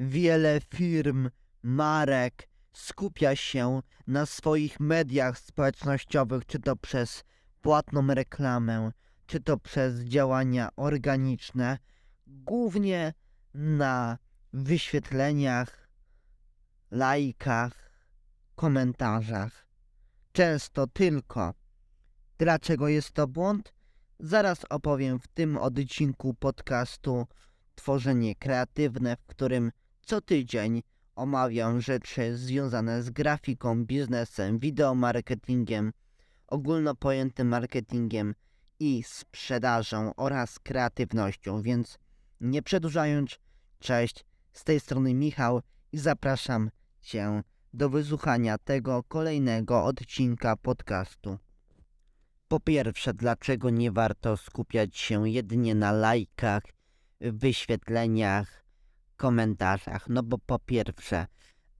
[0.00, 1.30] wiele firm,
[1.62, 7.24] marek skupia się na swoich mediach społecznościowych, czy to przez
[7.60, 8.90] płatną reklamę,
[9.26, 11.78] czy to przez działania organiczne,
[12.26, 13.12] głównie
[13.54, 14.18] na
[14.52, 15.88] wyświetleniach,
[16.90, 17.90] lajkach,
[18.54, 19.66] komentarzach.
[20.32, 21.54] Często tylko.
[22.38, 23.72] Dlaczego jest to błąd?
[24.20, 27.26] Zaraz opowiem w tym odcinku podcastu
[27.74, 29.70] Tworzenie Kreatywne, w którym
[30.04, 30.82] co tydzień
[31.14, 35.92] omawiam rzeczy związane z grafiką, biznesem, wideomarketingiem,
[36.46, 38.34] ogólnopojętym marketingiem
[38.80, 41.98] i sprzedażą oraz kreatywnością, więc
[42.40, 43.38] nie przedłużając,
[43.78, 45.62] cześć, z tej strony Michał
[45.92, 47.42] i zapraszam Cię
[47.72, 51.38] do wysłuchania tego kolejnego odcinka podcastu.
[52.48, 56.62] Po pierwsze, dlaczego nie warto skupiać się jedynie na lajkach,
[57.20, 58.63] wyświetleniach,
[59.24, 60.08] komentarzach?
[60.08, 61.26] No bo po pierwsze,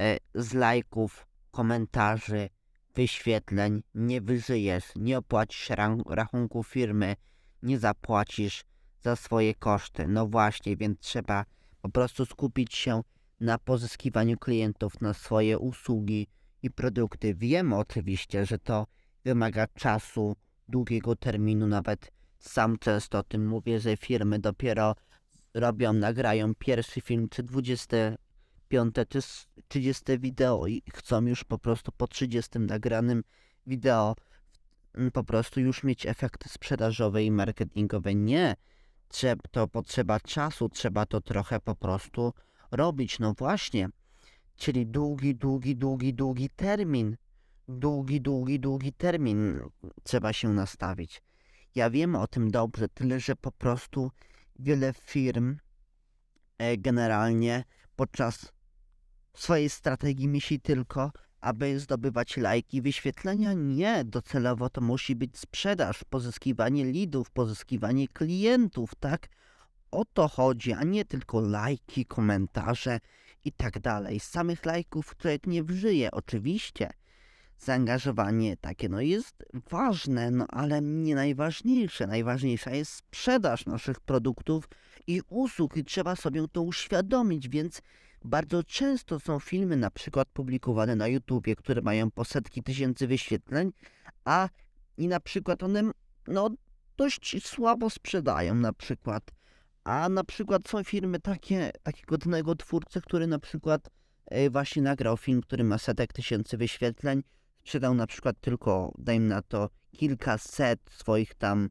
[0.00, 2.48] e, z lajków, komentarzy,
[2.94, 5.70] wyświetleń nie wyżyjesz, nie opłacisz
[6.06, 7.16] rachunku firmy,
[7.62, 8.64] nie zapłacisz
[9.00, 10.08] za swoje koszty.
[10.08, 11.44] No właśnie, więc trzeba
[11.82, 13.02] po prostu skupić się
[13.40, 16.26] na pozyskiwaniu klientów na swoje usługi
[16.62, 17.34] i produkty.
[17.34, 18.86] Wiem oczywiście, że to
[19.24, 20.36] wymaga czasu,
[20.68, 24.94] długiego terminu, nawet sam często o tym mówię, że firmy dopiero
[25.54, 29.20] robią, nagrają pierwszy film czy 25 czy
[29.68, 33.24] 30 wideo i chcą już po prostu po 30 nagranym
[33.66, 34.16] wideo
[35.12, 38.14] po prostu już mieć efekty sprzedażowe i marketingowe.
[38.14, 38.56] Nie,
[39.50, 42.32] to potrzeba czasu, trzeba to trochę po prostu
[42.70, 43.18] robić.
[43.18, 43.88] No właśnie,
[44.56, 47.16] czyli długi, długi, długi, długi termin.
[47.68, 49.60] Długi, długi, długi termin
[50.02, 51.22] trzeba się nastawić.
[51.74, 54.10] Ja wiem o tym dobrze, tyle że po prostu
[54.58, 55.56] wiele firm
[56.58, 57.64] e, generalnie
[57.96, 58.52] podczas
[59.34, 63.52] swojej strategii myśli tylko, aby zdobywać lajki, wyświetlenia.
[63.52, 69.28] Nie, docelowo to musi być sprzedaż, pozyskiwanie lidów, pozyskiwanie klientów, tak?
[69.90, 73.00] O to chodzi, a nie tylko lajki, komentarze
[73.44, 74.20] i tak dalej.
[74.20, 76.90] Z samych lajków człowiek nie wżyje, oczywiście.
[77.64, 82.06] Zaangażowanie takie no jest ważne, no ale nie najważniejsze.
[82.06, 84.68] Najważniejsza jest sprzedaż naszych produktów
[85.06, 87.82] i usług i trzeba sobie to uświadomić, więc
[88.24, 93.72] bardzo często są filmy na przykład publikowane na YouTubie, które mają po setki tysięcy wyświetleń,
[94.24, 94.48] a
[94.96, 95.82] i na przykład one
[96.28, 96.50] no
[96.96, 99.30] dość słabo sprzedają na przykład.
[99.84, 103.90] A na przykład są firmy takie, takiego danego twórcy, który na przykład
[104.26, 107.22] e, właśnie nagrał film, który ma setek tysięcy wyświetleń,
[107.64, 111.70] sprzedał na przykład tylko, dajmy na to, kilkaset swoich tam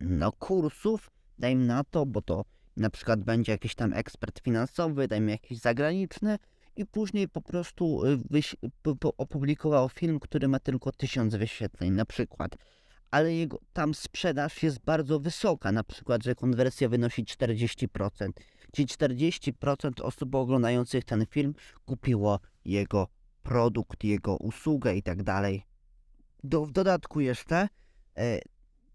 [0.00, 2.44] no, kursów, dajmy na to, bo to
[2.76, 6.38] na przykład będzie jakiś tam ekspert finansowy, dajmy jakiś zagraniczny
[6.76, 8.18] i później po prostu y,
[9.16, 12.56] opublikował film, który ma tylko tysiąc wyświetleń na przykład.
[13.10, 18.30] Ale jego tam sprzedaż jest bardzo wysoka, na przykład, że konwersja wynosi 40%.
[18.72, 21.54] Czyli 40% osób oglądających ten film
[21.84, 23.08] kupiło jego
[23.42, 25.62] produkt, jego usługę i tak dalej.
[26.44, 27.68] Do, w dodatku jeszcze
[28.16, 28.38] e,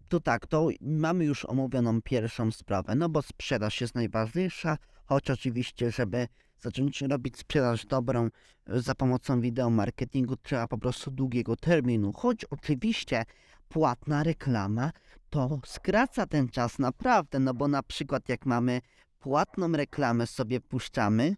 [0.08, 5.90] to tak, to mamy już omówioną pierwszą sprawę, no bo sprzedaż jest najważniejsza, choć oczywiście,
[5.90, 6.28] żeby
[6.60, 8.28] zacząć robić sprzedaż dobrą
[8.66, 13.24] za pomocą wideo marketingu trzeba po prostu długiego terminu, choć oczywiście
[13.68, 14.92] płatna reklama
[15.30, 18.80] to skraca ten czas naprawdę, no bo na przykład jak mamy
[19.18, 21.36] płatną reklamę sobie puszczamy,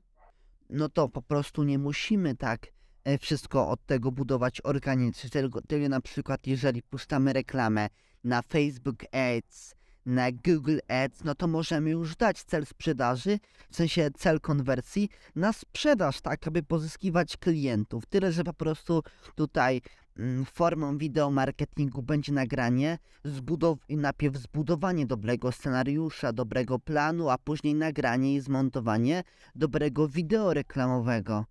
[0.70, 2.70] no to po prostu nie musimy tak e,
[3.20, 7.88] wszystko od tego budować organicznie, tylko, tylko na przykład jeżeli puszczamy reklamę
[8.24, 9.74] na Facebook Ads,
[10.06, 13.38] na Google Ads, no to możemy już dać cel sprzedaży,
[13.70, 18.06] w sensie cel konwersji na sprzedaż, tak aby pozyskiwać klientów.
[18.06, 19.02] Tyle, że po prostu
[19.34, 19.80] tutaj
[20.18, 27.74] mm, formą wideo marketingu będzie nagranie, zbudow najpierw zbudowanie dobrego scenariusza, dobrego planu, a później
[27.74, 29.22] nagranie i zmontowanie
[29.54, 31.44] dobrego wideo reklamowego,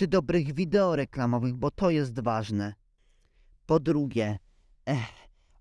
[0.00, 2.74] czy dobrych wideo reklamowych, bo to jest ważne.
[3.66, 4.38] Po drugie,
[4.86, 5.12] eh,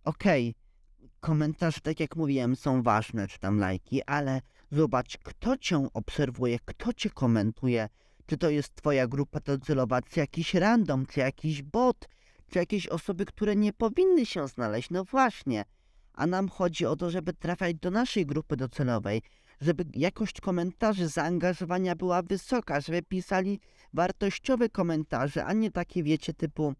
[0.03, 0.56] okej,
[1.00, 4.41] okay, komentarze, tak jak mówiłem, są ważne, czy tam lajki, ale
[4.71, 7.89] zobacz, kto cię obserwuje, kto cię komentuje,
[8.25, 12.09] czy to jest twoja grupa docelowa, czy jakiś random, czy jakiś bot,
[12.51, 15.65] czy jakieś osoby, które nie powinny się znaleźć, no właśnie.
[16.13, 19.21] A nam chodzi o to, żeby trafiać do naszej grupy docelowej,
[19.61, 23.59] żeby jakość komentarzy, zaangażowania była wysoka, żeby pisali
[23.94, 26.73] wartościowe komentarze, a nie takie, wiecie, typu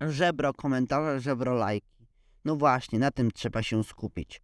[0.00, 2.06] żebro komentarze, żebro lajki.
[2.44, 4.42] No właśnie, na tym trzeba się skupić.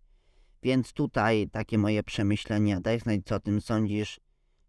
[0.62, 2.80] Więc tutaj takie moje przemyślenia.
[2.80, 4.20] Daj znać, co o tym sądzisz.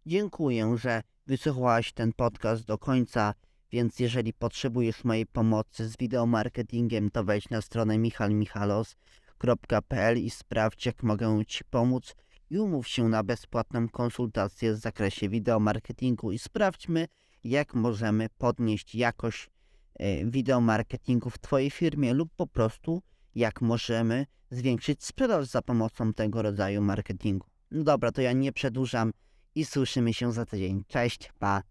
[0.06, 3.34] Dziękuję, że wysłuchałaś ten podcast do końca,
[3.72, 11.02] więc jeżeli potrzebujesz mojej pomocy z wideomarketingiem, to wejdź na stronę michalmichalos.pl i sprawdź, jak
[11.02, 12.14] mogę Ci pomóc
[12.54, 17.08] i umów się na bezpłatną konsultację w zakresie wideomarketingu i sprawdźmy,
[17.44, 19.50] jak możemy podnieść jakość
[19.94, 23.02] e, wideomarketingu w Twojej firmie lub po prostu
[23.34, 27.46] jak możemy zwiększyć sprzedaż za pomocą tego rodzaju marketingu.
[27.70, 29.12] No dobra, to ja nie przedłużam
[29.54, 30.84] i słyszymy się za tydzień.
[30.88, 31.62] Cześć, pa!